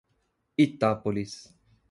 [0.65, 1.53] Itápolis